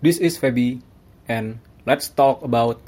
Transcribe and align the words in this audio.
This 0.00 0.16
is 0.16 0.40
Feby, 0.40 0.80
and 1.28 1.60
let's 1.84 2.08
talk 2.08 2.40
about. 2.40 2.80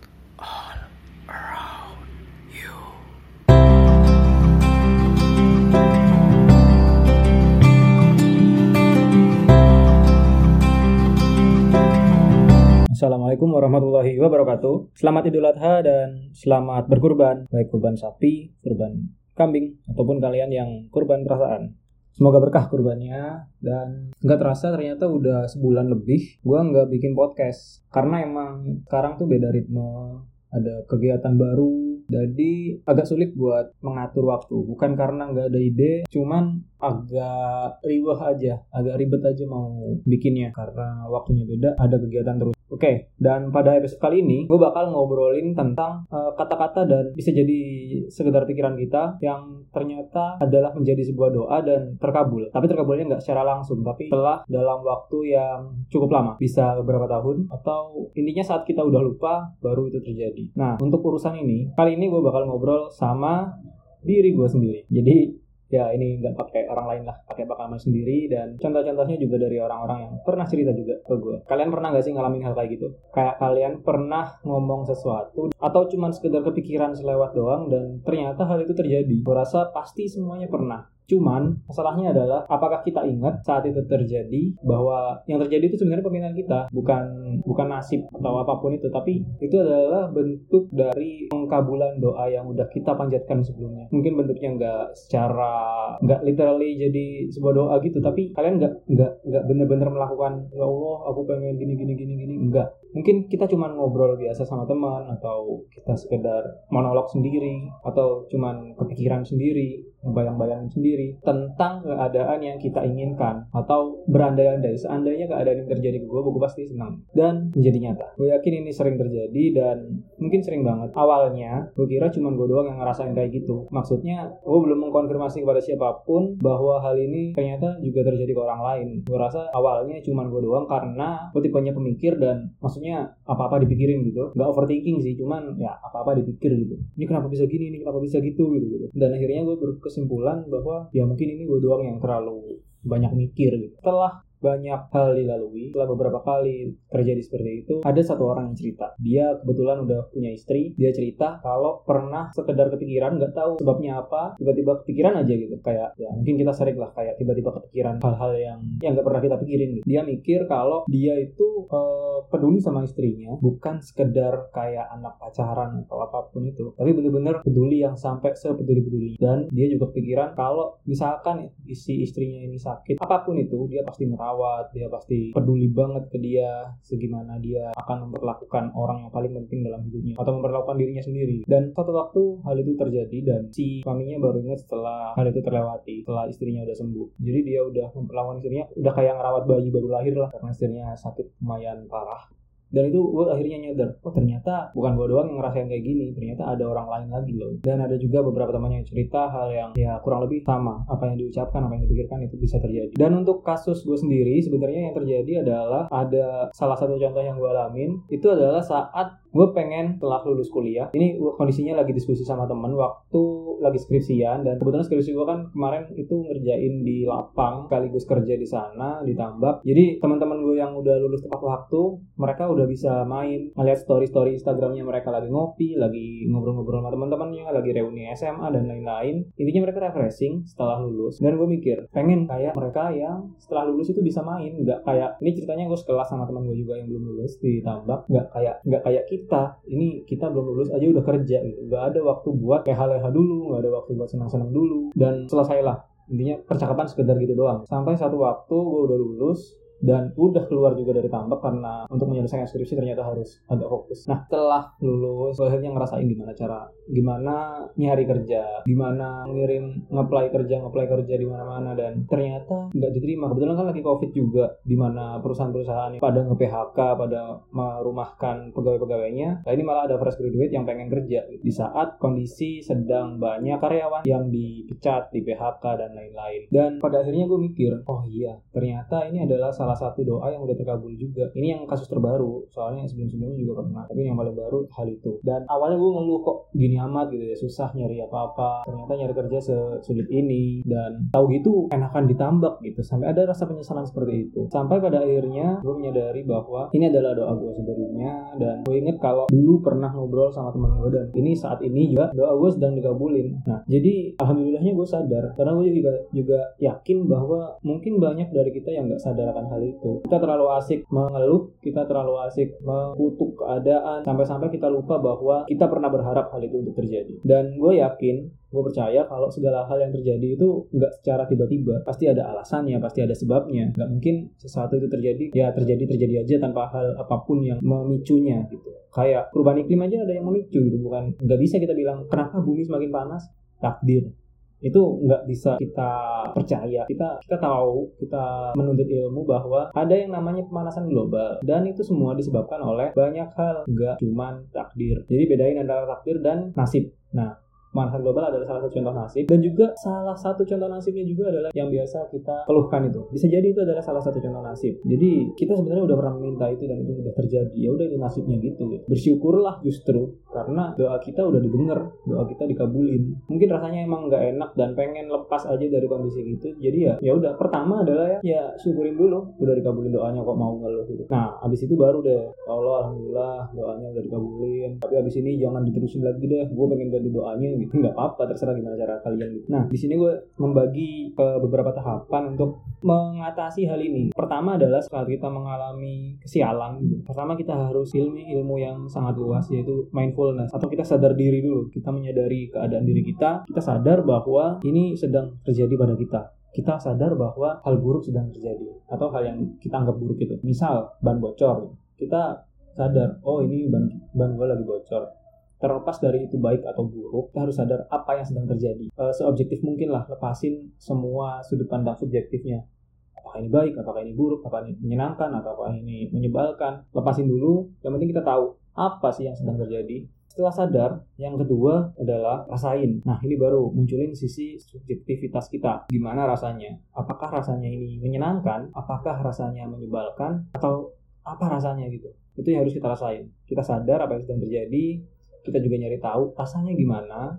Assalamualaikum 12.96 13.52
warahmatullahi 13.52 14.16
wabarakatuh. 14.16 14.96
Selamat 14.96 15.28
Idul 15.28 15.52
Adha 15.52 15.84
dan 15.84 16.32
selamat 16.32 16.88
berkurban, 16.88 17.44
baik 17.52 17.68
kurban 17.68 18.00
sapi, 18.00 18.56
kurban 18.64 19.12
kambing, 19.36 19.84
ataupun 19.84 20.16
kalian 20.16 20.48
yang 20.48 20.88
kurban 20.88 21.28
perasaan. 21.28 21.76
Semoga 22.12 22.38
berkah 22.40 22.68
kurbannya. 22.68 23.48
Dan 23.58 24.12
nggak 24.20 24.40
terasa 24.40 24.72
ternyata 24.72 25.08
udah 25.08 25.48
sebulan 25.48 25.88
lebih 25.88 26.40
gue 26.44 26.58
nggak 26.60 26.88
bikin 26.92 27.16
podcast. 27.16 27.84
Karena 27.88 28.20
emang 28.24 28.84
sekarang 28.84 29.16
tuh 29.16 29.26
beda 29.28 29.48
ritme. 29.48 30.20
Ada 30.52 30.84
kegiatan 30.84 31.32
baru. 31.40 32.04
Jadi 32.12 32.84
agak 32.84 33.08
sulit 33.08 33.32
buat 33.32 33.72
mengatur 33.80 34.28
waktu. 34.28 34.52
Bukan 34.52 34.92
karena 35.00 35.32
nggak 35.32 35.48
ada 35.48 35.60
ide 35.60 36.04
cuman 36.12 36.60
agak 36.76 37.80
ribet 37.80 38.20
aja. 38.20 38.54
Agak 38.68 39.00
ribet 39.00 39.22
aja 39.24 39.44
mau 39.48 39.96
bikinnya. 40.04 40.52
Karena 40.52 41.08
waktunya 41.08 41.48
beda 41.48 41.80
ada 41.80 41.96
kegiatan 41.96 42.36
terus. 42.36 42.56
Oke, 42.72 43.12
dan 43.20 43.52
pada 43.52 43.76
episode 43.76 44.00
kali 44.00 44.24
ini 44.24 44.48
gue 44.48 44.56
bakal 44.56 44.88
ngobrolin 44.88 45.52
tentang 45.52 46.08
uh, 46.08 46.32
kata-kata 46.32 46.88
dan 46.88 47.12
bisa 47.12 47.28
jadi 47.28 47.60
sekedar 48.08 48.48
pikiran 48.48 48.80
kita 48.80 49.20
yang 49.20 49.61
ternyata 49.72 50.38
adalah 50.38 50.76
menjadi 50.76 51.02
sebuah 51.08 51.30
doa 51.32 51.58
dan 51.64 51.96
terkabul. 51.96 52.46
Tapi 52.52 52.68
terkabulnya 52.68 53.16
nggak 53.16 53.22
secara 53.24 53.42
langsung, 53.42 53.80
tapi 53.80 54.12
setelah 54.12 54.44
dalam 54.46 54.84
waktu 54.84 55.32
yang 55.32 55.58
cukup 55.88 56.12
lama, 56.12 56.32
bisa 56.36 56.76
beberapa 56.78 57.08
tahun 57.08 57.48
atau 57.48 58.12
intinya 58.12 58.44
saat 58.44 58.62
kita 58.68 58.84
udah 58.84 59.00
lupa 59.00 59.50
baru 59.64 59.88
itu 59.88 59.98
terjadi. 60.04 60.52
Nah, 60.54 60.78
untuk 60.78 61.00
urusan 61.02 61.40
ini, 61.40 61.72
kali 61.74 61.96
ini 61.96 62.12
gue 62.12 62.20
bakal 62.20 62.46
ngobrol 62.46 62.92
sama 62.92 63.56
diri 64.04 64.34
gue 64.34 64.48
sendiri. 64.50 64.80
Jadi 64.90 65.41
ya 65.72 65.88
ini 65.96 66.20
nggak 66.20 66.36
pakai 66.36 66.68
orang 66.68 66.86
lain 66.92 67.02
lah 67.08 67.16
pakai 67.24 67.48
pengalaman 67.48 67.80
sendiri. 67.80 68.28
Dan 68.28 68.60
contoh-contohnya 68.60 69.16
juga 69.16 69.40
dari 69.40 69.56
orang-orang 69.56 69.98
yang 70.04 70.14
pernah 70.20 70.44
cerita 70.44 70.76
juga 70.76 71.00
ke 71.00 71.14
gue 71.16 71.36
kalian 71.48 71.70
pernah 71.72 71.88
nggak 71.96 72.04
sih 72.04 72.12
ngalamin 72.12 72.44
hal 72.44 72.52
kayak 72.52 72.70
gitu? 72.76 72.88
Kayak 73.16 73.40
kalian 73.40 73.72
pernah 73.80 74.36
ngomong 74.44 74.84
sesuatu 74.84 75.48
atau 75.56 75.82
cuma 75.88 76.12
sekedar 76.12 76.44
kepikiran 76.44 76.92
selewat 76.92 77.32
doang 77.32 77.72
dan 77.72 78.04
ternyata 78.04 78.44
hal 78.44 78.60
itu 78.60 78.76
terjadi. 78.76 79.16
Gue 79.24 79.34
rasa 79.34 79.72
pasti 79.72 80.04
semuanya 80.04 80.52
pernah 80.52 80.91
Cuman 81.12 81.60
masalahnya 81.68 82.16
adalah 82.16 82.48
apakah 82.48 82.80
kita 82.80 83.04
ingat 83.04 83.44
saat 83.44 83.68
itu 83.68 83.84
terjadi 83.84 84.56
bahwa 84.64 85.20
yang 85.28 85.36
terjadi 85.44 85.68
itu 85.68 85.76
sebenarnya 85.76 86.08
pemilihan 86.08 86.32
kita, 86.32 86.72
bukan 86.72 87.36
bukan 87.44 87.66
nasib 87.68 88.08
atau 88.16 88.40
apa 88.40 88.56
pun 88.64 88.72
itu, 88.72 88.88
tapi 88.88 89.20
itu 89.44 89.56
adalah 89.60 90.08
bentuk 90.08 90.72
dari 90.72 91.28
pengkabulan 91.28 92.00
doa 92.00 92.32
yang 92.32 92.48
udah 92.48 92.64
kita 92.72 92.96
panjatkan 92.96 93.44
sebelumnya. 93.44 93.92
Mungkin 93.92 94.16
bentuknya 94.16 94.48
nggak 94.56 94.84
secara 94.96 95.52
nggak 96.00 96.24
literally 96.24 96.80
jadi 96.80 97.28
sebuah 97.28 97.52
doa 97.60 97.74
gitu, 97.84 98.00
tapi 98.00 98.32
kalian 98.32 98.56
nggak 98.56 98.72
nggak 98.88 99.12
nggak 99.28 99.44
bener-bener 99.44 99.88
melakukan 99.92 100.48
ya 100.56 100.64
Allah 100.64 100.96
aku 101.12 101.28
pengen 101.28 101.60
gini 101.60 101.76
gini 101.76 101.92
gini 101.92 102.12
gini 102.16 102.34
enggak. 102.48 102.72
Mungkin 102.92 103.28
kita 103.28 103.48
cuma 103.48 103.72
ngobrol 103.72 104.20
biasa 104.20 104.44
sama 104.44 104.68
teman 104.68 105.08
atau 105.08 105.64
kita 105.72 105.96
sekedar 105.96 106.44
monolog 106.68 107.08
sendiri 107.08 107.68
atau 107.84 108.28
cuman 108.28 108.76
kepikiran 108.76 109.24
sendiri, 109.24 109.80
bayang-bayangin 110.02 110.70
sendiri 110.70 111.08
tentang 111.22 111.86
keadaan 111.86 112.38
yang 112.42 112.58
kita 112.58 112.82
inginkan 112.82 113.46
atau 113.54 114.02
berandai-andai 114.10 114.74
seandainya 114.74 115.30
keadaan 115.30 115.62
yang 115.62 115.70
terjadi 115.70 115.96
ke 116.02 116.06
gue, 116.06 116.20
gue 116.20 116.42
pasti 116.42 116.66
senang 116.66 117.06
dan 117.14 117.54
menjadi 117.54 117.78
nyata. 117.78 118.06
Gue 118.18 118.34
yakin 118.34 118.52
ini 118.66 118.70
sering 118.74 118.96
terjadi 118.98 119.44
dan 119.54 119.76
mungkin 120.18 120.40
sering 120.42 120.66
banget. 120.66 120.90
Awalnya 120.92 121.70
gue 121.72 121.86
kira 121.86 122.10
cuma 122.10 122.34
gue 122.34 122.46
doang 122.50 122.66
yang 122.68 122.78
ngerasain 122.82 123.14
kayak 123.14 123.30
gitu. 123.32 123.70
Maksudnya 123.70 124.34
gue 124.42 124.58
belum 124.58 124.88
mengkonfirmasi 124.88 125.46
kepada 125.46 125.62
siapa 125.62 126.02
pun 126.02 126.36
bahwa 126.42 126.82
hal 126.82 126.98
ini 126.98 127.32
ternyata 127.32 127.78
juga 127.80 128.02
terjadi 128.06 128.32
ke 128.34 128.40
orang 128.42 128.60
lain. 128.62 128.88
Gue 129.06 129.18
rasa 129.18 129.48
awalnya 129.54 130.02
cuma 130.02 130.26
gue 130.26 130.42
doang 130.42 130.66
karena 130.66 131.30
gue 131.30 131.42
tipenya 131.42 131.72
pemikir 131.72 132.18
dan 132.18 132.50
maksudnya 132.58 133.14
apa-apa 133.26 133.62
dipikirin 133.62 134.02
gitu. 134.08 134.34
Gak 134.34 134.48
overthinking 134.48 134.98
sih, 135.00 135.14
cuman 135.14 135.54
ya 135.56 135.78
apa-apa 135.78 136.18
dipikir 136.18 136.52
gitu. 136.58 136.74
Ini 136.98 137.04
kenapa 137.06 137.30
bisa 137.30 137.46
gini, 137.46 137.70
ini 137.70 137.78
kenapa 137.82 138.02
bisa 138.02 138.18
gitu 138.18 138.52
gitu. 138.56 138.66
gitu. 138.66 138.86
Dan 138.96 139.14
akhirnya 139.14 139.42
gue 139.46 139.56
berkesimpulan 139.92 140.48
bahwa 140.48 140.88
ya 140.96 141.04
mungkin 141.04 141.28
ini 141.36 141.44
gue 141.44 141.60
doang 141.60 141.84
yang 141.84 142.00
terlalu 142.00 142.64
banyak 142.80 143.12
mikir 143.12 143.52
gitu. 143.60 143.76
Setelah 143.76 144.24
banyak 144.42 144.90
hal 144.90 145.14
dilalui. 145.14 145.70
Setelah 145.70 145.88
beberapa 145.88 146.18
kali 146.20 146.74
terjadi 146.90 147.22
seperti 147.22 147.50
itu 147.62 147.74
ada 147.86 148.00
satu 148.02 148.26
orang 148.26 148.52
yang 148.52 148.56
cerita. 148.58 148.86
Dia 148.98 149.38
kebetulan 149.38 149.86
udah 149.86 150.10
punya 150.10 150.34
istri. 150.34 150.74
Dia 150.74 150.90
cerita 150.90 151.38
kalau 151.40 151.86
pernah 151.86 152.34
sekedar 152.34 152.68
kepikiran 152.74 153.16
nggak 153.22 153.32
tahu 153.32 153.62
sebabnya 153.62 154.02
apa 154.02 154.34
tiba-tiba 154.36 154.82
kepikiran 154.82 155.22
aja 155.22 155.32
gitu. 155.32 155.56
Kayak 155.62 155.94
ya 155.96 156.10
mungkin 156.10 156.34
kita 156.42 156.52
sering 156.52 156.76
lah 156.76 156.90
kayak 156.92 157.16
tiba-tiba 157.16 157.54
kepikiran 157.62 158.02
hal-hal 158.02 158.32
yang 158.34 158.58
yang 158.82 158.92
nggak 158.98 159.06
pernah 159.06 159.22
kita 159.22 159.36
pikirin 159.38 159.68
gitu. 159.78 159.84
Dia 159.86 160.02
mikir 160.02 160.50
kalau 160.50 160.84
dia 160.90 161.14
itu 161.22 161.70
uh, 161.70 162.26
peduli 162.26 162.58
sama 162.58 162.82
istrinya 162.82 163.38
bukan 163.38 163.78
sekedar 163.78 164.50
kayak 164.50 164.90
anak 164.90 165.16
pacaran 165.22 165.86
atau 165.86 166.02
apa 166.02 166.32
pun 166.32 166.48
itu 166.48 166.74
tapi 166.74 166.90
bener-bener 166.96 167.44
peduli 167.44 167.84
yang 167.84 167.94
sampai 167.94 168.34
sepeduli-peduli. 168.34 169.20
Dan 169.20 169.46
dia 169.52 169.70
juga 169.70 169.92
kepikiran 169.92 170.34
kalau 170.34 170.80
misalkan 170.88 171.52
isi 171.68 172.02
istrinya 172.02 172.42
ini 172.42 172.58
sakit 172.58 172.98
apa 172.98 173.22
pun 173.22 173.38
itu 173.38 173.68
dia 173.68 173.84
pasti 173.84 174.08
merawat 174.08 174.31
merawat 174.32 174.72
dia 174.72 174.88
pasti 174.88 175.28
peduli 175.36 175.68
banget 175.68 176.08
ke 176.08 176.16
dia 176.16 176.72
segimana 176.80 177.36
dia 177.36 177.68
akan 177.76 178.08
memperlakukan 178.08 178.72
orang 178.72 179.04
yang 179.04 179.12
paling 179.12 179.32
penting 179.44 179.60
dalam 179.68 179.84
hidupnya 179.84 180.16
atau 180.16 180.32
memperlakukan 180.40 180.76
dirinya 180.80 181.04
sendiri. 181.04 181.44
Dan 181.44 181.76
suatu 181.76 181.92
waktu 181.92 182.22
hal 182.48 182.56
itu 182.56 182.72
terjadi 182.80 183.18
dan 183.28 183.40
si 183.52 183.84
suaminya 183.84 184.16
baru 184.24 184.40
ingat 184.40 184.64
setelah 184.64 185.12
hal 185.12 185.28
itu 185.28 185.40
terlewati 185.44 185.96
setelah 186.00 186.24
istrinya 186.32 186.64
udah 186.64 186.76
sembuh. 186.76 187.06
Jadi 187.20 187.40
dia 187.44 187.60
udah 187.60 187.86
memperlakukan 187.92 188.36
istrinya 188.40 188.64
udah 188.72 188.92
kayak 188.96 189.14
ngerawat 189.20 189.44
bayi 189.44 189.68
baru 189.68 189.88
lahir 189.92 190.14
lah 190.16 190.28
karena 190.32 190.48
istrinya 190.48 190.86
sakit 190.96 191.26
lumayan 191.44 191.84
parah 191.92 192.24
dan 192.72 192.88
itu 192.88 193.00
gue 193.04 193.24
akhirnya 193.28 193.58
nyadar 193.70 193.90
oh 194.00 194.12
ternyata 194.12 194.72
bukan 194.72 194.96
gue 194.96 195.06
doang 195.12 195.28
yang 195.28 195.38
ngerasain 195.38 195.68
kayak 195.68 195.84
gini 195.84 196.06
ternyata 196.16 196.42
ada 196.56 196.64
orang 196.64 196.88
lain 196.88 197.08
lagi 197.12 197.32
loh. 197.36 197.52
Dan 197.60 197.84
ada 197.84 197.96
juga 198.00 198.24
beberapa 198.24 198.50
temannya 198.50 198.82
yang 198.82 198.88
cerita 198.88 199.28
hal 199.28 199.48
yang 199.52 199.70
ya 199.76 200.00
kurang 200.00 200.24
lebih 200.24 200.42
sama 200.42 200.82
apa 200.88 201.12
yang 201.12 201.16
diucapkan 201.20 201.60
apa 201.62 201.72
yang 201.76 201.84
dipikirkan 201.86 202.18
itu 202.24 202.36
bisa 202.40 202.56
terjadi. 202.58 202.92
Dan 202.96 203.22
untuk 203.22 203.44
kasus 203.44 203.84
gue 203.84 203.96
sendiri 203.96 204.40
sebenarnya 204.40 204.90
yang 204.90 204.94
terjadi 204.96 205.32
adalah 205.44 205.86
ada 205.92 206.48
salah 206.56 206.74
satu 206.74 206.96
contoh 206.96 207.22
yang 207.22 207.36
gue 207.36 207.50
alamin 207.52 207.90
itu 208.08 208.26
adalah 208.26 208.64
saat 208.64 209.21
gue 209.32 209.46
pengen 209.56 209.96
telah 209.96 210.20
lulus 210.28 210.52
kuliah 210.52 210.92
ini 210.92 211.16
kondisinya 211.16 211.80
lagi 211.80 211.96
diskusi 211.96 212.22
sama 212.22 212.44
temen 212.44 212.76
waktu 212.76 213.42
lagi 213.62 213.78
skripsian 213.78 214.42
dan 214.42 214.58
kebetulan 214.58 214.84
skripsi 214.84 215.14
gue 215.14 215.26
kan 215.26 215.48
kemarin 215.54 215.86
itu 215.94 216.14
ngerjain 216.18 216.82
di 216.82 217.06
lapang 217.06 217.70
sekaligus 217.70 218.04
kerja 218.04 218.34
di 218.34 218.44
sana 218.44 219.00
ditambah. 219.06 219.62
Jadi 219.62 220.02
teman-teman 220.02 220.42
gue 220.42 220.58
yang 220.58 220.74
udah 220.74 220.98
lulus 220.98 221.22
tepat 221.22 221.38
waktu 221.38 222.02
mereka 222.18 222.50
udah 222.50 222.66
bisa 222.66 223.06
main 223.06 223.54
melihat 223.54 223.78
story 223.78 224.10
story 224.10 224.34
instagramnya 224.34 224.82
mereka 224.82 225.14
lagi 225.14 225.30
ngopi 225.30 225.78
lagi 225.78 226.26
ngobrol-ngobrol 226.26 226.82
sama 226.82 226.90
teman-temannya 226.90 227.46
lagi 227.54 227.70
reuni 227.70 228.10
SMA 228.18 228.46
dan 228.50 228.66
lain-lain. 228.66 229.30
Intinya 229.38 229.70
mereka 229.70 229.78
refreshing 229.86 230.42
setelah 230.42 230.82
lulus 230.82 231.22
dan 231.22 231.38
gue 231.38 231.46
mikir 231.46 231.86
pengen 231.94 232.26
kayak 232.26 232.58
mereka 232.58 232.90
yang 232.90 233.30
setelah 233.38 233.70
lulus 233.70 233.94
itu 233.94 234.02
bisa 234.02 234.20
main. 234.26 234.58
Nggak 234.58 234.82
kayak 234.82 235.22
ini 235.22 235.30
ceritanya 235.38 235.64
gue 235.70 235.78
sekelas 235.78 236.10
sama 236.10 236.26
teman 236.26 236.50
gue 236.50 236.58
juga 236.58 236.82
yang 236.82 236.90
belum 236.90 237.14
lulus 237.14 237.38
ditambah. 237.38 238.10
Nggak 238.10 238.26
kayak 238.34 238.54
nggak 238.66 238.82
kayak 238.82 239.04
kita 239.06 239.21
kita 239.22 239.62
ini 239.70 240.02
kita 240.02 240.26
belum 240.26 240.44
lulus 240.50 240.70
aja 240.74 240.82
udah 240.82 241.04
kerja. 241.06 241.38
Gitu 241.46 241.70
nggak 241.70 241.82
ada 241.94 242.00
waktu 242.02 242.28
buat 242.34 242.66
leha-leha 242.66 243.08
dulu 243.14 243.54
nggak 243.54 243.60
ada 243.62 243.70
waktu 243.78 243.90
buat 243.94 244.10
senang-senang 244.10 244.50
dulu. 244.50 244.90
Dan 244.92 245.30
selesailah. 245.30 245.78
Intinya 246.10 246.36
percakapan 246.42 246.86
sekedar 246.90 247.14
gitu 247.22 247.38
doang. 247.38 247.62
Sampai 247.70 247.94
satu 247.94 248.18
waktu 248.18 248.52
gue 248.52 248.80
udah 248.90 248.98
lulus 248.98 249.61
dan 249.82 250.14
udah 250.14 250.46
keluar 250.46 250.78
juga 250.78 250.96
dari 251.02 251.10
tambak 251.10 251.42
karena 251.42 251.84
untuk 251.90 252.06
menyelesaikan 252.08 252.46
skripsi 252.46 252.78
ternyata 252.78 253.02
harus 253.02 253.42
agak 253.50 253.66
fokus. 253.66 254.06
Nah 254.06 254.22
setelah 254.24 254.62
lulus, 254.78 255.36
akhirnya 255.42 255.74
ngerasain 255.74 256.06
gimana 256.06 256.32
cara, 256.32 256.70
gimana 256.86 257.34
nyari 257.74 258.04
kerja, 258.06 258.62
gimana 258.62 259.26
ngirim 259.26 259.90
ngeplay 259.90 260.30
kerja, 260.30 260.62
ngeplay 260.62 260.86
kerja 260.86 261.14
di 261.18 261.26
mana-mana 261.26 261.74
dan 261.74 262.06
ternyata 262.06 262.70
nggak 262.70 262.92
diterima. 262.94 263.26
Kebetulan 263.34 263.58
kan 263.58 263.66
lagi 263.74 263.82
covid 263.82 264.10
juga, 264.14 264.44
di 264.62 264.76
mana 264.78 265.18
perusahaan-perusahaan 265.18 265.98
pada 265.98 266.20
nge-PHK, 266.30 266.78
pada 266.78 267.20
merumahkan 267.50 268.54
pegawai-pegawainya. 268.54 269.42
Nah 269.42 269.52
ini 269.52 269.62
malah 269.66 269.90
ada 269.90 269.98
fresh 269.98 270.16
graduate 270.22 270.54
yang 270.54 270.62
pengen 270.62 270.86
kerja 270.86 271.26
di 271.26 271.52
saat 271.52 271.98
kondisi 271.98 272.62
sedang 272.62 273.18
banyak 273.18 273.58
karyawan 273.58 274.06
yang 274.06 274.30
dipecat, 274.30 275.10
di 275.10 275.26
PHK 275.26 275.64
dan 275.74 275.90
lain-lain. 275.98 276.46
Dan 276.48 276.70
pada 276.78 277.02
akhirnya 277.02 277.26
gue 277.26 277.40
mikir, 277.40 277.72
oh 277.90 278.06
iya 278.06 278.38
ternyata 278.54 279.10
ini 279.10 279.26
adalah 279.26 279.50
salah 279.50 279.71
salah 279.76 279.92
satu 279.92 280.04
doa 280.04 280.28
yang 280.32 280.42
udah 280.44 280.56
terkabul 280.56 280.92
juga. 280.96 281.28
Ini 281.32 281.58
yang 281.58 281.62
kasus 281.68 281.88
terbaru 281.88 282.48
soalnya 282.52 282.84
sebelum-sebelumnya 282.88 283.38
juga 283.38 283.64
pernah 283.64 283.82
tapi 283.88 284.08
yang 284.08 284.18
paling 284.18 284.36
baru 284.36 284.64
hal 284.72 284.86
itu. 284.88 285.18
Dan 285.24 285.44
awalnya 285.48 285.76
gue 285.80 285.90
ngeluh 285.90 286.20
kok 286.24 286.38
gini 286.52 286.76
amat 286.78 287.06
gitu 287.12 287.24
ya 287.24 287.36
susah 287.36 287.68
nyari 287.72 288.00
apa-apa. 288.04 288.68
Ternyata 288.68 288.92
nyari 288.96 289.14
kerja 289.14 289.38
sesulit 289.40 290.08
ini 290.12 290.64
dan 290.64 291.08
tahu 291.12 291.32
gitu 291.32 291.68
enakan 291.72 292.04
ditambak 292.08 292.60
gitu 292.64 292.80
sampai 292.84 293.12
ada 293.12 293.28
rasa 293.28 293.48
penyesalan 293.48 293.86
seperti 293.88 294.28
itu. 294.28 294.40
Sampai 294.52 294.78
pada 294.78 295.02
akhirnya 295.02 295.64
gue 295.64 295.74
menyadari 295.74 296.22
bahwa 296.26 296.68
ini 296.72 296.88
adalah 296.88 297.16
doa 297.16 297.32
gue 297.38 297.52
sebelumnya 297.56 298.36
dan 298.38 298.64
gue 298.64 298.76
inget 298.76 298.96
kalau 299.00 299.28
dulu 299.30 299.62
pernah 299.64 299.90
ngobrol 299.92 300.32
sama 300.32 300.52
teman 300.52 300.76
gue 300.78 300.90
dan 300.92 301.06
ini 301.16 301.32
saat 301.36 301.60
ini 301.64 301.92
juga 301.92 302.12
doa 302.12 302.32
gue 302.36 302.50
sedang 302.52 302.72
dikabulin. 302.76 303.42
Nah 303.46 303.64
jadi 303.66 304.16
alhamdulillahnya 304.18 304.72
gue 304.74 304.86
sadar 304.86 305.24
karena 305.38 305.52
gue 305.56 305.66
juga 305.72 305.92
juga 306.12 306.40
yakin 306.58 306.98
bahwa 307.06 307.56
mungkin 307.62 308.02
banyak 308.02 308.28
dari 308.34 308.50
kita 308.52 308.74
yang 308.74 308.90
nggak 308.90 309.02
sadar 309.02 309.32
akan 309.32 309.46
hal 309.48 309.61
itu. 309.66 309.90
Kita 310.06 310.18
terlalu 310.18 310.46
asik 310.58 310.80
mengeluh 310.90 311.54
kita 311.62 311.86
terlalu 311.86 312.18
asik 312.26 312.58
mengutuk 312.62 313.42
keadaan 313.42 314.02
sampai-sampai 314.02 314.48
kita 314.50 314.66
lupa 314.66 314.98
bahwa 314.98 315.46
kita 315.46 315.66
pernah 315.70 315.88
berharap 315.88 316.30
hal 316.30 316.40
itu 316.42 316.56
untuk 316.58 316.74
terjadi. 316.78 317.14
Dan 317.22 317.56
gue 317.58 317.78
yakin 317.78 318.16
gue 318.52 318.62
percaya 318.68 319.08
kalau 319.08 319.32
segala 319.32 319.64
hal 319.64 319.80
yang 319.80 319.92
terjadi 319.96 320.36
itu 320.36 320.68
nggak 320.70 320.92
secara 321.00 321.24
tiba-tiba. 321.24 321.80
Pasti 321.86 322.10
ada 322.10 322.28
alasannya 322.34 322.76
pasti 322.82 323.00
ada 323.00 323.16
sebabnya. 323.16 323.72
Nggak 323.72 323.88
mungkin 323.88 324.14
sesuatu 324.36 324.76
itu 324.76 324.88
terjadi 324.90 325.24
ya 325.32 325.50
terjadi 325.54 325.84
terjadi 325.88 326.14
aja 326.26 326.36
tanpa 326.42 326.68
hal 326.70 326.96
apa 326.98 327.16
pun 327.24 327.40
yang 327.40 327.58
memicunya 327.64 328.44
gitu. 328.52 328.70
Kayak 328.92 329.32
perubahan 329.32 329.64
iklim 329.64 329.80
aja 329.88 330.04
ada 330.04 330.12
yang 330.12 330.28
memicu 330.28 330.60
gitu. 330.60 330.76
Bukan 330.82 331.16
nggak 331.20 331.40
bisa 331.40 331.56
kita 331.56 331.72
bilang 331.72 332.04
kenapa 332.12 332.38
bumi 332.44 332.66
semakin 332.66 332.90
panas? 332.92 333.24
Takdir 333.62 334.21
itu 334.62 334.80
nggak 335.02 335.22
bisa 335.26 335.58
kita 335.58 335.92
percaya. 336.30 336.86
Kita 336.86 337.18
kita 337.26 337.36
tahu 337.42 337.98
kita 337.98 338.54
menuntut 338.54 338.86
ilmu 338.86 339.26
bahwa 339.26 339.74
ada 339.74 339.94
yang 339.94 340.14
namanya 340.14 340.46
pemanasan 340.46 340.86
global. 340.86 341.42
Dan 341.42 341.66
itu 341.66 341.82
semua 341.82 342.14
disebabkan 342.14 342.62
oleh 342.62 342.94
banyak 342.94 343.28
hal. 343.34 343.66
Nggak 343.66 343.98
cuman 343.98 344.46
takdir. 344.54 345.02
Jadi 345.10 345.22
bedain 345.26 345.58
antara 345.58 345.84
takdir 345.90 346.22
dan 346.22 346.54
nasib. 346.54 346.94
Nah 347.12 347.41
pemanasan 347.72 348.04
global 348.04 348.28
adalah 348.28 348.44
salah 348.44 348.60
satu 348.60 348.74
contoh 348.76 348.94
nasib 348.94 349.24
dan 349.32 349.40
juga 349.40 349.66
salah 349.80 350.16
satu 350.16 350.42
contoh 350.44 350.68
nasibnya 350.68 351.04
juga 351.08 351.24
adalah 351.32 351.50
yang 351.56 351.72
biasa 351.72 352.12
kita 352.12 352.44
keluhkan 352.44 352.92
itu. 352.92 353.00
Bisa 353.08 353.26
jadi 353.32 353.46
itu 353.48 353.60
adalah 353.64 353.80
salah 353.80 354.04
satu 354.04 354.20
contoh 354.20 354.44
nasib. 354.44 354.76
Jadi 354.84 355.32
kita 355.34 355.56
sebenarnya 355.56 355.84
udah 355.88 355.96
pernah 355.96 356.14
meminta 356.20 356.46
itu 356.52 356.68
dan 356.68 356.84
itu 356.84 356.92
sudah 357.00 357.12
terjadi. 357.16 357.56
Ya 357.56 357.70
udah 357.72 357.84
itu 357.88 357.96
nasibnya 357.96 358.36
gitu. 358.44 358.62
Bersyukurlah 358.86 359.64
justru 359.64 360.20
karena 360.28 360.76
doa 360.76 361.00
kita 361.00 361.24
udah 361.24 361.40
didengar 361.40 361.80
doa 362.04 362.24
kita 362.28 362.44
dikabulin. 362.44 363.16
Mungkin 363.32 363.48
rasanya 363.48 363.88
emang 363.88 364.12
nggak 364.12 364.22
enak 364.36 364.50
dan 364.52 364.76
pengen 364.76 365.08
lepas 365.08 365.48
aja 365.48 365.64
dari 365.64 365.86
kondisi 365.88 366.20
gitu 366.24 366.52
jadi 366.60 366.78
ya 366.78 366.94
ya 367.00 367.12
udah. 367.16 367.40
Pertama 367.40 367.80
adalah 367.80 368.20
ya 368.20 368.20
ya 368.20 368.42
syukurin 368.60 369.00
dulu. 369.00 369.32
Udah 369.40 369.56
dikabulin 369.56 369.92
doanya 369.96 370.20
kok 370.20 370.36
mau 370.36 370.60
ngeluh 370.60 370.84
gitu. 370.92 371.08
Nah 371.08 371.40
abis 371.40 371.64
itu 371.64 371.72
baru 371.72 372.04
deh. 372.04 372.28
Ya 372.28 372.50
Allah 372.52 372.74
alhamdulillah 372.84 373.36
doanya 373.56 373.86
udah 373.96 374.02
dikabulin. 374.04 374.70
Tapi 374.84 374.94
abis 375.00 375.14
ini 375.16 375.40
jangan 375.40 375.64
diterusin 375.64 376.04
lagi 376.04 376.24
deh. 376.28 376.44
Gue 376.52 376.66
pengen 376.68 376.92
ganti 376.92 377.08
doanya 377.08 377.48
gitu. 377.66 377.82
Nggak 377.82 377.94
apa-apa 377.94 378.30
terserah 378.30 378.54
gimana 378.54 378.74
cara 378.74 378.98
kalian 379.02 379.28
gitu. 379.38 379.46
Nah 379.50 379.64
di 379.70 379.78
sini 379.78 379.94
gue 379.96 380.12
membagi 380.38 381.14
ke 381.14 381.26
beberapa 381.38 381.70
tahapan 381.70 382.34
untuk 382.34 382.66
mengatasi 382.82 383.66
hal 383.70 383.78
ini. 383.78 384.10
Pertama 384.12 384.58
adalah 384.58 384.82
saat 384.82 385.06
kita 385.06 385.30
mengalami 385.30 386.18
kesialan 386.18 386.82
gitu. 386.82 387.02
pertama 387.06 387.38
kita 387.38 387.54
harus 387.54 387.94
ilmi 387.94 388.34
ilmu 388.34 388.58
yang 388.58 388.78
sangat 388.90 389.14
luas 389.16 389.46
yaitu 389.48 389.86
mindfulness. 389.94 390.50
Atau 390.50 390.66
kita 390.66 390.82
sadar 390.82 391.14
diri 391.14 391.40
dulu. 391.40 391.70
Kita 391.70 391.94
menyadari 391.94 392.50
keadaan 392.50 392.84
diri 392.84 393.02
kita. 393.06 393.46
Kita 393.46 393.60
sadar 393.62 394.02
bahwa 394.02 394.60
ini 394.66 394.98
sedang 394.98 395.38
terjadi 395.46 395.74
pada 395.78 395.94
kita. 395.94 396.22
Kita 396.52 396.76
sadar 396.76 397.16
bahwa 397.16 397.64
hal 397.64 397.80
buruk 397.80 398.04
sedang 398.04 398.28
terjadi. 398.28 398.84
Atau 398.90 399.08
hal 399.08 399.24
yang 399.24 399.38
kita 399.56 399.80
anggap 399.80 399.96
buruk 399.96 400.20
itu. 400.20 400.36
Misal 400.44 400.92
ban 401.00 401.16
bocor 401.16 401.82
kita 402.02 402.42
sadar 402.74 403.20
oh 403.22 403.44
ini 403.44 403.70
ban 403.70 403.86
ban 404.16 404.34
gue 404.34 404.46
lagi 404.48 404.64
bocor 404.66 405.21
terlepas 405.62 406.02
dari 406.02 406.26
itu 406.26 406.34
baik 406.42 406.66
atau 406.66 406.82
buruk, 406.82 407.30
kita 407.30 407.46
harus 407.46 407.54
sadar 407.54 407.86
apa 407.86 408.18
yang 408.18 408.26
sedang 408.26 408.50
terjadi. 408.50 408.90
E, 408.90 409.04
seobjektif 409.14 409.62
mungkin 409.62 409.94
lah, 409.94 410.10
lepasin 410.10 410.74
semua 410.74 411.38
sudut 411.46 411.70
pandang 411.70 411.94
subjektifnya. 411.94 412.66
Apakah 413.14 413.38
ini 413.38 413.50
baik, 413.54 413.78
apakah 413.78 414.02
ini 414.02 414.12
buruk, 414.18 414.42
apakah 414.42 414.66
ini 414.66 414.74
menyenangkan, 414.82 415.30
apakah 415.30 415.70
ini 415.78 416.10
menyebalkan. 416.10 416.82
Lepasin 416.90 417.30
dulu, 417.30 417.70
yang 417.86 417.94
penting 417.94 418.10
kita 418.10 418.26
tahu 418.26 418.58
apa 418.74 419.08
sih 419.14 419.30
yang 419.30 419.38
sedang 419.38 419.62
terjadi. 419.62 420.02
Setelah 420.32 420.54
sadar, 420.56 420.90
yang 421.20 421.36
kedua 421.36 421.92
adalah 422.00 422.48
rasain. 422.48 423.04
Nah, 423.04 423.20
ini 423.20 423.36
baru 423.36 423.68
munculin 423.68 424.16
sisi 424.16 424.56
subjektivitas 424.56 425.52
kita. 425.52 425.92
Gimana 425.92 426.24
rasanya? 426.24 426.72
Apakah 426.96 427.28
rasanya 427.28 427.68
ini 427.68 428.00
menyenangkan? 428.00 428.72
Apakah 428.72 429.20
rasanya 429.20 429.68
menyebalkan? 429.68 430.48
Atau 430.56 430.96
apa 431.20 431.52
rasanya 431.52 431.84
gitu? 431.92 432.16
Itu 432.32 432.48
yang 432.48 432.64
harus 432.64 432.72
kita 432.72 432.88
rasain. 432.88 433.28
Kita 433.44 433.60
sadar 433.60 434.08
apa 434.08 434.16
yang 434.16 434.24
sedang 434.24 434.40
terjadi, 434.40 435.04
kita 435.42 435.58
juga 435.62 435.76
nyari 435.78 435.98
tahu 435.98 436.34
rasanya 436.38 436.72
gimana. 436.74 437.38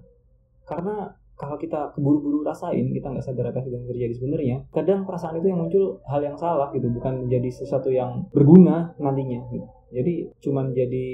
Karena 0.64 1.12
kalau 1.34 1.58
kita 1.58 1.92
keburu-buru 1.98 2.46
rasain 2.46 2.94
kita 2.94 3.10
nggak 3.10 3.26
sadar 3.26 3.50
apa 3.50 3.66
yang 3.66 3.84
terjadi 3.90 4.14
sebenarnya 4.16 4.58
kadang 4.70 5.04
perasaan 5.04 5.42
itu 5.42 5.50
yang 5.50 5.66
muncul 5.66 6.00
hal 6.06 6.22
yang 6.22 6.38
salah 6.38 6.70
gitu 6.72 6.88
bukan 6.94 7.26
menjadi 7.26 7.50
sesuatu 7.50 7.90
yang 7.90 8.30
berguna 8.32 8.94
nantinya 9.02 9.42
gitu. 9.50 9.68
Jadi 9.94 10.26
cuman 10.42 10.74
jadi 10.74 11.06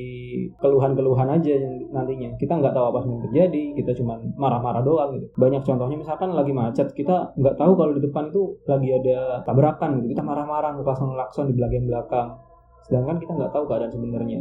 keluhan-keluhan 0.55 1.27
aja 1.27 1.51
yang 1.51 1.91
nantinya. 1.91 2.31
Kita 2.39 2.55
nggak 2.63 2.71
tahu 2.71 2.85
apa 2.95 2.99
yang 3.03 3.19
terjadi 3.27 3.63
kita 3.75 3.91
cuman 3.99 4.31
marah-marah 4.39 4.79
doang 4.79 5.19
gitu. 5.19 5.27
Banyak 5.35 5.67
contohnya 5.67 5.99
misalkan 5.99 6.31
lagi 6.31 6.55
macet 6.55 6.87
kita 6.95 7.35
nggak 7.35 7.59
tahu 7.59 7.75
kalau 7.75 7.91
di 7.91 8.01
depan 8.07 8.31
itu 8.31 8.55
lagi 8.63 8.89
ada 8.95 9.43
tabrakan 9.43 9.99
gitu. 9.99 10.15
Kita 10.15 10.23
marah-marah 10.23 10.79
ngeklakson 10.79 11.11
klakson 11.11 11.45
di 11.51 11.59
belakang 11.59 11.91
belakang. 11.91 12.39
Sedangkan 12.87 13.19
kita 13.19 13.35
nggak 13.35 13.51
tahu 13.51 13.67
keadaan 13.67 13.91
sebenarnya 13.91 14.39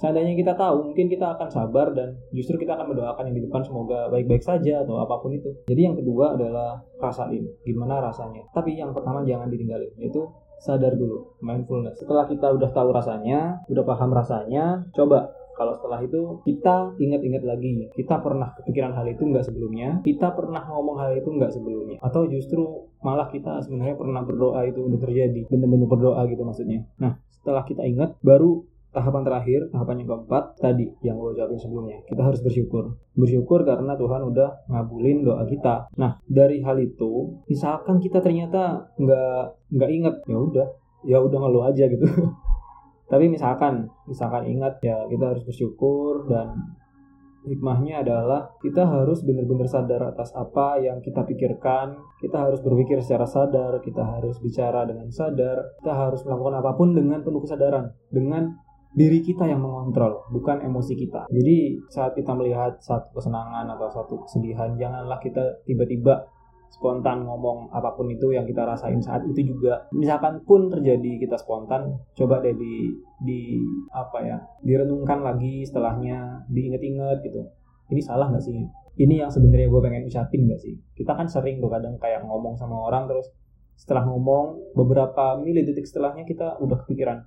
seandainya 0.00 0.38
kita 0.38 0.52
tahu 0.56 0.92
mungkin 0.92 1.06
kita 1.10 1.36
akan 1.36 1.48
sabar 1.52 1.92
dan 1.92 2.16
justru 2.32 2.56
kita 2.60 2.78
akan 2.78 2.94
mendoakan 2.94 3.28
yang 3.28 3.36
di 3.40 3.44
depan 3.48 3.62
semoga 3.66 4.08
baik-baik 4.08 4.44
saja 4.44 4.84
atau 4.86 5.00
apa 5.02 5.20
pun 5.20 5.34
itu. 5.34 5.50
Jadi 5.68 5.80
yang 5.80 5.96
kedua 5.98 6.38
adalah 6.38 6.80
rasain 7.00 7.44
gimana 7.66 8.00
rasanya. 8.00 8.46
Tapi 8.54 8.78
yang 8.78 8.94
pertama 8.96 9.26
jangan 9.26 9.50
ditinggalin 9.52 9.92
itu 10.00 10.28
sadar 10.62 10.94
dulu 10.94 11.34
mindfulness. 11.42 11.98
Setelah 11.98 12.30
kita 12.30 12.54
udah 12.54 12.70
tahu 12.70 12.88
rasanya 12.94 13.66
udah 13.66 13.84
paham 13.84 14.10
rasanya 14.14 14.86
coba. 14.94 15.34
Kalau 15.52 15.76
setelah 15.76 16.00
itu 16.00 16.40
kita 16.48 16.96
ingat-ingat 16.96 17.44
lagi 17.44 17.92
kita 17.92 18.24
pernah 18.24 18.56
kepikiran 18.56 18.96
hal 18.96 19.04
itu 19.04 19.20
nggak 19.20 19.44
sebelumnya? 19.44 20.00
Kita 20.00 20.32
pernah 20.32 20.64
ngomong 20.64 20.96
hal 20.96 21.12
itu 21.12 21.28
nggak 21.28 21.52
sebelumnya? 21.52 22.00
Atau 22.00 22.24
justru 22.24 22.88
malah 23.04 23.28
kita 23.28 23.60
sebenarnya 23.60 24.00
pernah 24.00 24.24
berdoa 24.24 24.64
itu 24.64 24.80
udah 24.80 24.98
terjadi 25.02 25.44
bener-bener 25.52 25.84
berdoa 25.84 26.24
gitu 26.30 26.40
maksudnya. 26.46 26.88
Nah 26.96 27.20
setelah 27.28 27.66
kita 27.68 27.84
ingat 27.84 28.16
baru 28.24 28.64
tahapan 28.92 29.24
terakhir, 29.24 29.60
tahapan 29.72 30.04
yang 30.04 30.08
keempat 30.12 30.44
tadi 30.60 30.86
yang 31.00 31.16
gue 31.16 31.32
jawabin 31.32 31.58
sebelumnya. 31.58 31.98
Kita 32.04 32.22
harus 32.22 32.44
bersyukur. 32.44 33.00
Bersyukur 33.16 33.64
karena 33.64 33.96
Tuhan 33.96 34.22
udah 34.28 34.68
ngabulin 34.68 35.24
doa 35.24 35.44
kita. 35.48 35.88
Nah, 35.96 36.20
dari 36.28 36.60
hal 36.60 36.76
itu, 36.78 37.40
misalkan 37.48 37.98
kita 37.98 38.20
ternyata 38.20 38.92
nggak 39.00 39.72
nggak 39.72 39.90
inget, 39.90 40.14
ya 40.28 40.36
udah, 40.36 40.66
ya 41.08 41.18
udah 41.24 41.38
ngeluh 41.40 41.64
aja 41.66 41.84
gitu. 41.88 42.04
Tapi 43.12 43.28
misalkan, 43.28 43.88
misalkan 44.08 44.48
ingat 44.48 44.80
ya 44.84 45.04
kita 45.08 45.36
harus 45.36 45.44
bersyukur 45.44 46.28
dan 46.28 46.76
hikmahnya 47.42 48.06
adalah 48.06 48.54
kita 48.62 48.86
harus 48.86 49.26
benar-benar 49.26 49.66
sadar 49.66 50.14
atas 50.14 50.30
apa 50.32 50.78
yang 50.78 51.02
kita 51.02 51.26
pikirkan, 51.26 51.98
kita 52.22 52.38
harus 52.38 52.62
berpikir 52.62 53.02
secara 53.02 53.26
sadar, 53.26 53.82
kita 53.82 54.00
harus 54.00 54.38
bicara 54.38 54.86
dengan 54.86 55.10
sadar, 55.10 55.74
kita 55.82 55.92
harus 55.92 56.22
melakukan 56.22 56.62
apa 56.62 56.70
pun 56.78 56.94
dengan 56.94 57.20
penuh 57.26 57.42
kesadaran, 57.42 57.90
dengan 58.14 58.54
diri 58.92 59.24
kita 59.24 59.48
yang 59.48 59.64
mengontrol, 59.64 60.28
bukan 60.28 60.60
emosi 60.68 60.92
kita. 60.96 61.24
Jadi 61.32 61.80
saat 61.88 62.12
kita 62.12 62.36
melihat 62.36 62.76
satu 62.76 63.16
kesenangan 63.16 63.64
atau 63.72 63.88
satu 63.88 64.14
kesedihan, 64.28 64.76
janganlah 64.76 65.16
kita 65.16 65.64
tiba-tiba 65.64 66.28
spontan 66.72 67.28
ngomong 67.28 67.68
apa 67.72 67.92
pun 67.96 68.08
itu 68.08 68.32
yang 68.32 68.48
kita 68.48 68.64
rasain 68.64 69.00
saat 69.00 69.24
itu 69.28 69.56
juga. 69.56 69.88
Misalkan 69.96 70.44
pun 70.44 70.68
terjadi 70.68 71.20
kita 71.20 71.36
spontan, 71.40 72.00
coba 72.16 72.44
deh 72.44 72.52
di 72.52 72.92
di 73.20 73.60
apa 73.92 74.18
ya, 74.24 74.36
direnungkan 74.60 75.24
lagi 75.24 75.64
setelahnya, 75.64 76.44
diinget-inget 76.52 77.24
gitu. 77.24 77.48
Ini 77.92 78.00
salah 78.04 78.28
nggak 78.28 78.44
sih? 78.44 78.60
Ini 78.92 79.24
yang 79.24 79.32
sebenarnya 79.32 79.72
gue 79.72 79.80
pengen 79.80 80.04
ucapin 80.04 80.44
nggak 80.44 80.60
sih? 80.60 80.76
Kita 80.92 81.16
kan 81.16 81.28
sering 81.28 81.64
tuh 81.64 81.72
kadang 81.72 81.96
kayak 81.96 82.28
ngomong 82.28 82.60
sama 82.60 82.76
orang 82.76 83.08
terus 83.08 83.32
setelah 83.72 84.04
ngomong 84.04 84.76
beberapa 84.76 85.40
milidetik 85.40 85.88
setelahnya 85.88 86.28
kita 86.28 86.60
udah 86.60 86.76
kepikiran, 86.84 87.24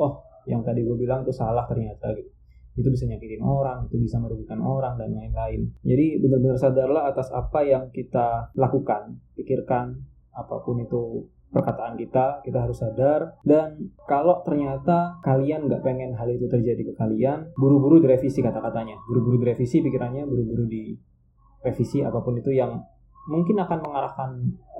oh 0.00 0.31
yang 0.46 0.62
tadi 0.66 0.82
gue 0.82 0.96
bilang 0.98 1.22
tuh 1.22 1.34
salah 1.34 1.64
ternyata 1.66 2.10
gitu 2.14 2.32
itu 2.72 2.88
bisa 2.88 3.04
nyakitin 3.04 3.44
orang, 3.44 3.84
itu 3.88 4.00
bisa 4.00 4.16
merugikan 4.16 4.56
orang 4.64 4.96
dan 4.96 5.12
lain-lain. 5.12 5.68
Jadi 5.84 6.24
benar-benar 6.24 6.56
sadarlah 6.56 7.12
atas 7.12 7.28
apa 7.28 7.60
yang 7.68 7.92
kita 7.92 8.48
lakukan, 8.56 9.20
pikirkan 9.36 10.00
apa 10.32 10.56
pun 10.64 10.80
itu 10.80 11.28
perkataan 11.52 12.00
kita, 12.00 12.40
kita 12.40 12.64
harus 12.64 12.80
sadar. 12.80 13.36
Dan 13.44 13.92
kalau 14.08 14.40
ternyata 14.40 15.20
kalian 15.20 15.68
nggak 15.68 15.84
pengen 15.84 16.16
hal 16.16 16.32
itu 16.32 16.48
terjadi 16.48 16.80
ke 16.80 16.92
kalian, 16.96 17.52
buru-buru 17.60 18.00
direvisi 18.00 18.40
kata-katanya, 18.40 18.96
buru-buru 19.04 19.36
direvisi 19.44 19.84
pikirannya, 19.84 20.24
buru-buru 20.24 20.64
direvisi 20.64 22.00
apa 22.00 22.24
pun 22.24 22.40
itu 22.40 22.56
yang 22.56 22.80
mungkin 23.28 23.60
akan 23.60 23.78
mengarahkan 23.84 24.30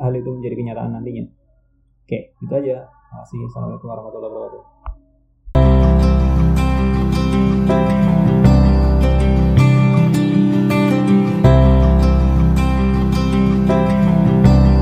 hal 0.00 0.12
itu 0.16 0.32
menjadi 0.32 0.54
kenyataan 0.56 0.96
nantinya. 0.96 1.28
Oke, 2.08 2.32
itu 2.40 2.52
aja. 2.56 2.88
Terima. 3.12 3.44
Assalamualaikum 3.52 3.86
warahmatullahi 3.92 4.32
wabarakatuh. 4.32 4.71